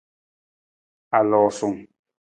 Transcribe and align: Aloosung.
Aloosung. 1.19 1.79